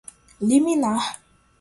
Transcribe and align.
liminar 0.47 0.99